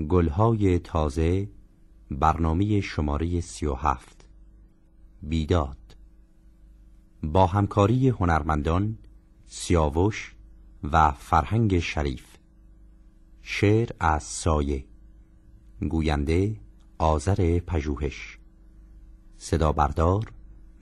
[0.00, 1.48] گلهای تازه
[2.10, 4.26] برنامه شماره سی و هفت.
[5.22, 5.96] بیداد.
[7.22, 8.98] با همکاری هنرمندان
[9.46, 10.34] سیاوش
[10.82, 12.36] و فرهنگ شریف.
[13.42, 14.84] شعر از سایه.
[15.88, 16.56] گوینده
[16.98, 18.38] آذر پژوهش.
[19.36, 20.32] صدا بردار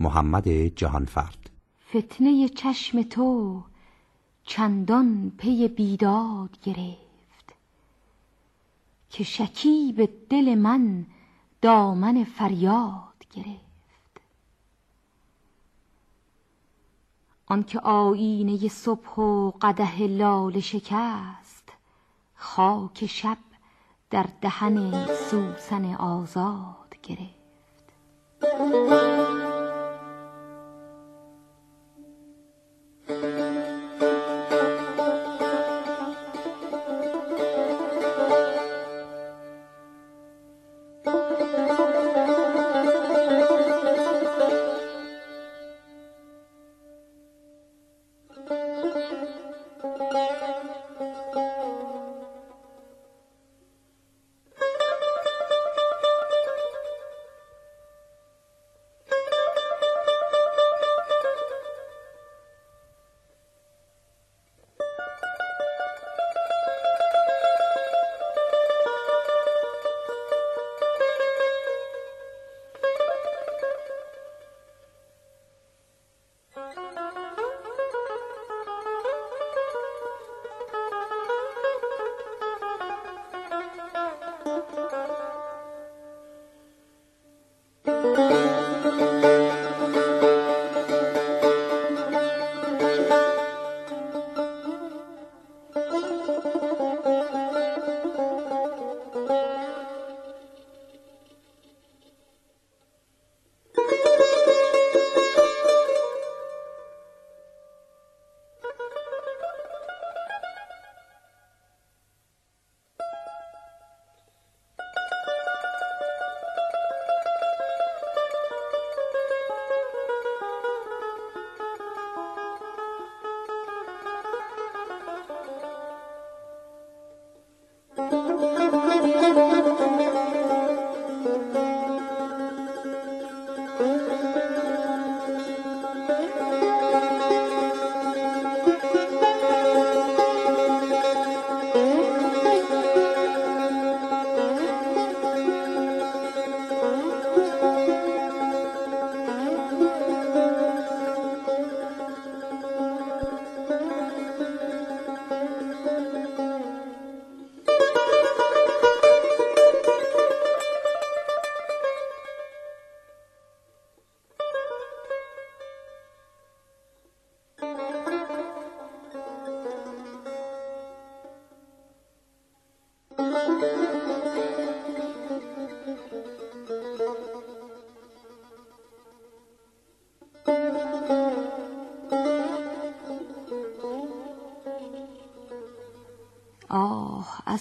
[0.01, 1.51] محمد جهانفرد.
[1.91, 3.63] فتنه چشم تو
[4.43, 7.12] چندان پی بیداد گرفت.
[9.13, 11.07] که شکیب دل من
[11.63, 14.21] دامن فریاد گرفت.
[17.47, 21.69] آنکه آینه صبح و قده لاله شکست
[22.35, 23.39] خاک شب
[24.11, 27.43] در دهن سوسن آزاد گرفت.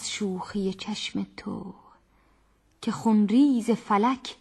[0.01, 1.73] از شوخی چشم تو
[2.81, 4.35] که خونریز فلک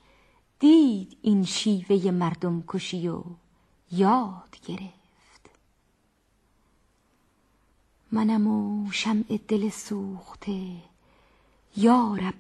[0.59, 3.23] دید این شیوه مردم کشی و
[3.93, 5.51] یاد گرفت.
[8.13, 10.61] منم و شمع دل سوخته
[11.77, 12.35] یارب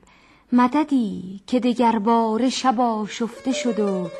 [0.52, 4.10] مددی که دگر بار شب شفته شد و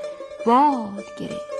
[0.47, 1.60] باد گرفت.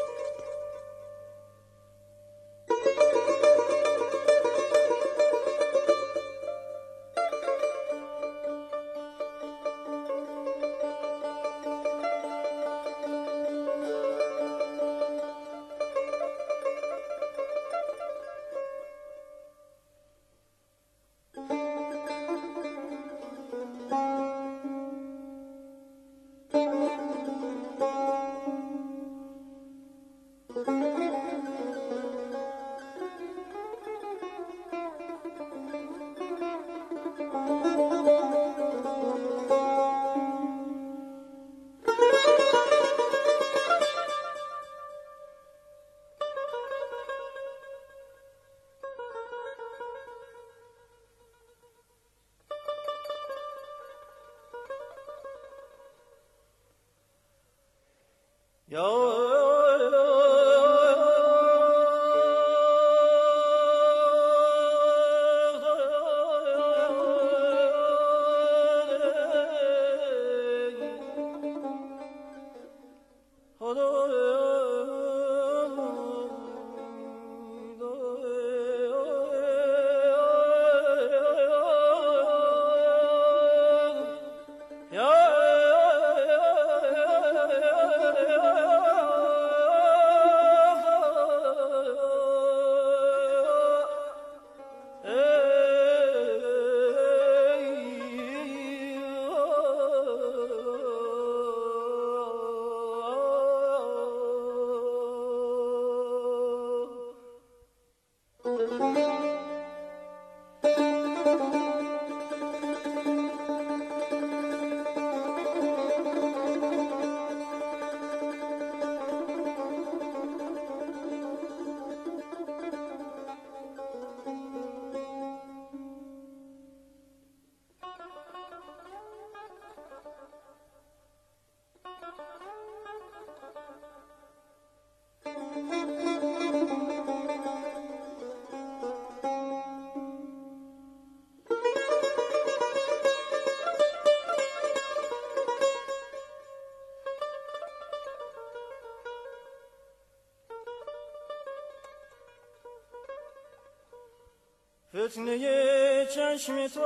[155.11, 156.81] فتنه چشم تو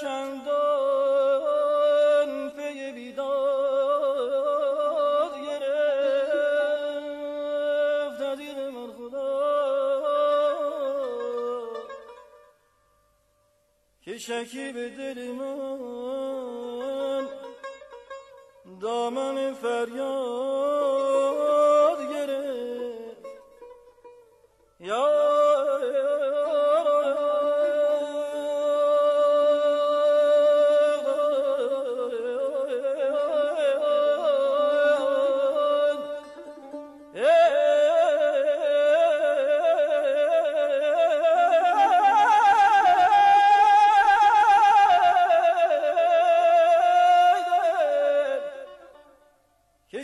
[0.00, 1.30] چندان
[2.50, 4.12] پی بیداد
[5.46, 6.32] گرفت
[8.22, 9.40] از من خدا.
[14.04, 17.28] که شکی به دل من
[18.80, 20.39] دامن فریاد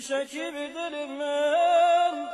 [0.01, 2.29] شکی به دل من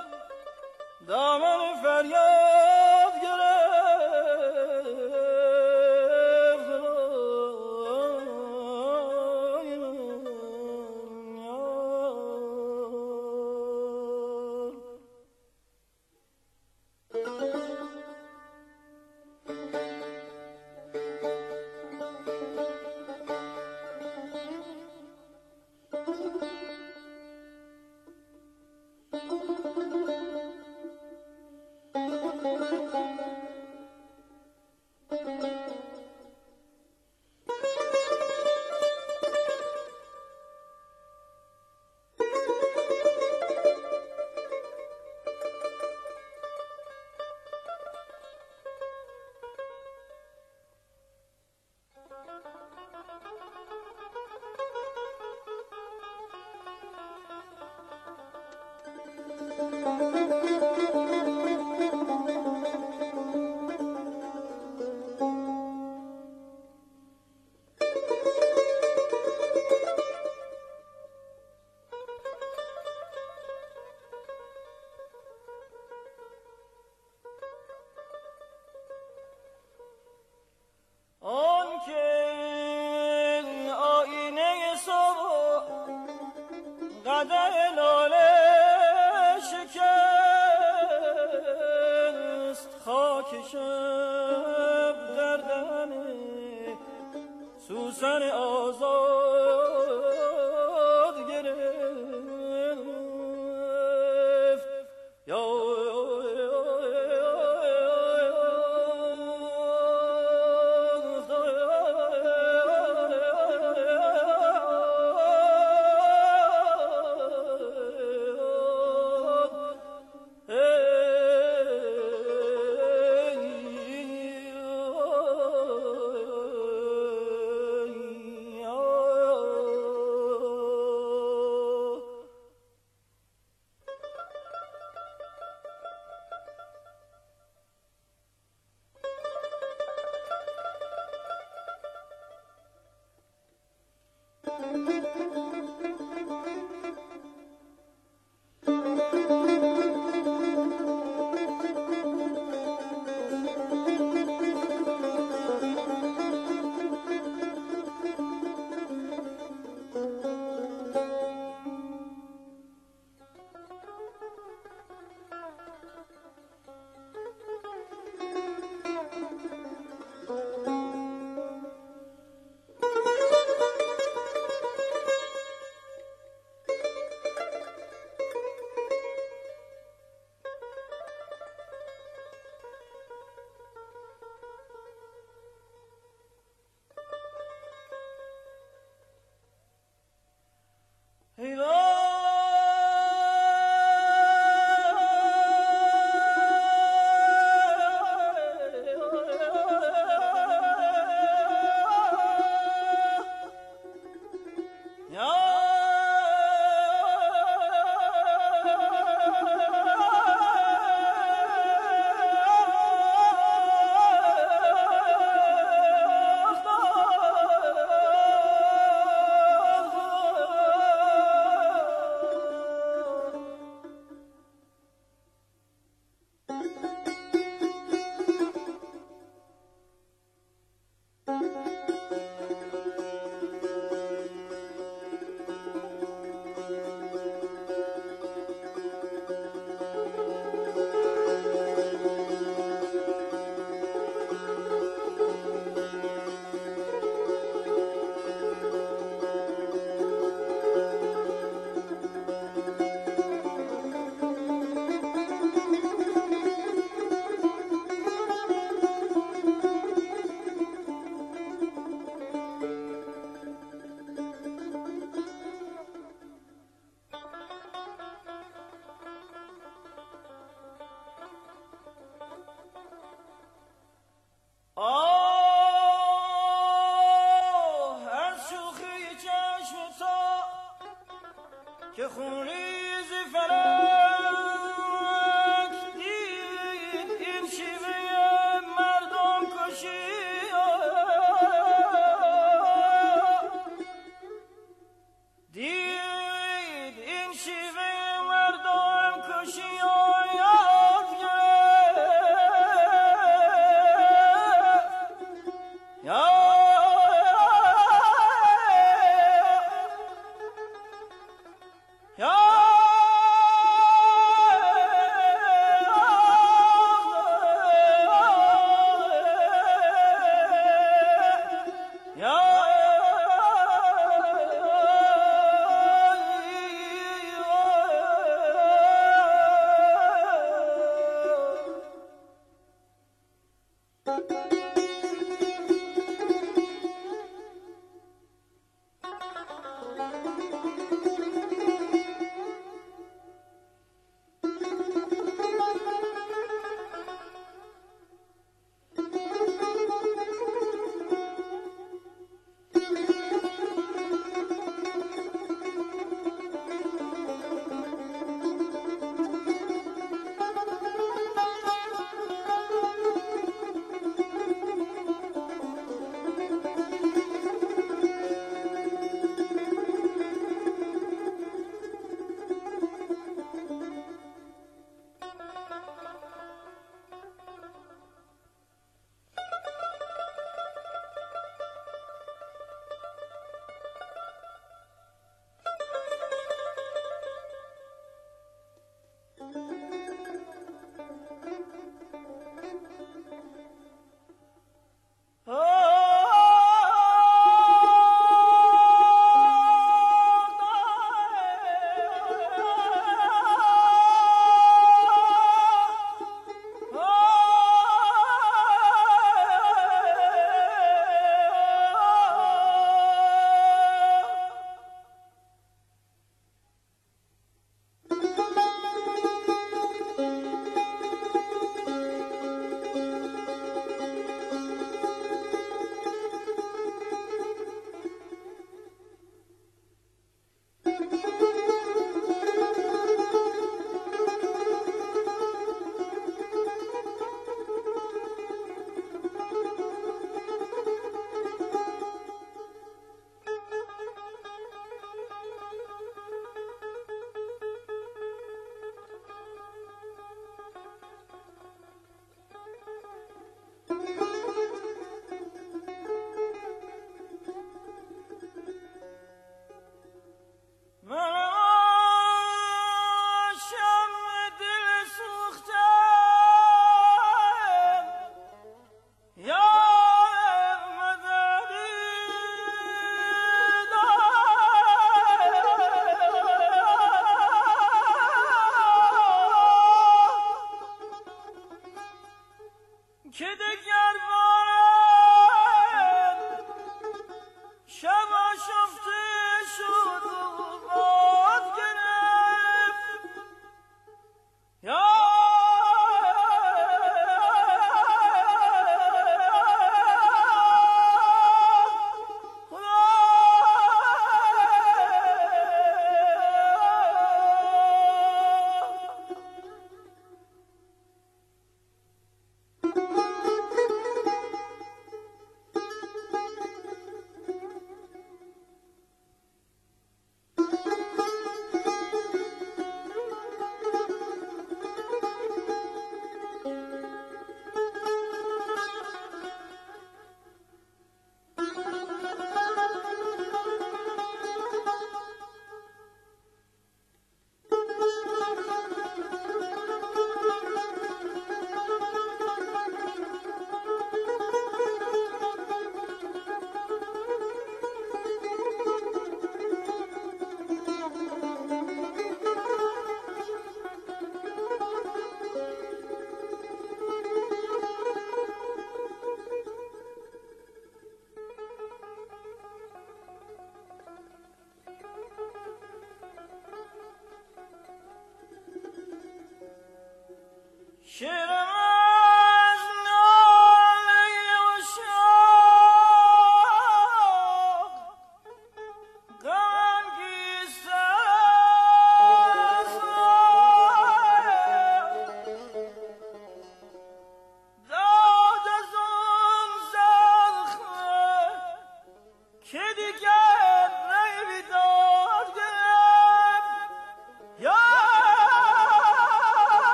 [98.02, 98.21] Son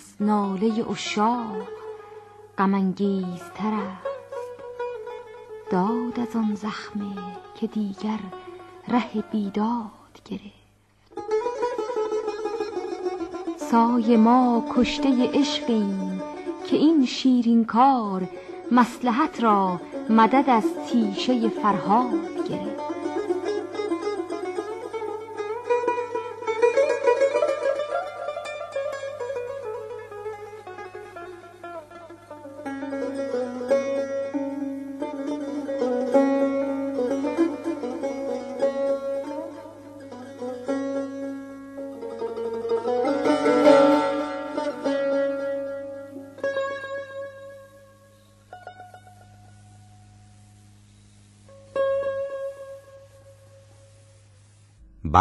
[0.00, 1.68] از ناله اشاق
[2.56, 4.06] تر است.
[5.70, 7.16] داد از آن زخمه
[7.54, 8.18] که دیگر
[8.88, 10.60] ره بیداد گرفت.
[13.70, 16.22] سای ما کشته عشقیم
[16.66, 18.28] که این شیرین کار
[18.70, 22.89] مسلحت را مدد از تیشه فرهاد گرفت.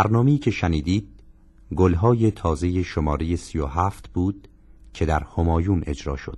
[0.03, 1.07] برنامه‌ای که شنیدید
[1.75, 4.47] گلهای تازه شماره سی و هفت بود
[4.93, 6.37] که در همایون اجرا شد.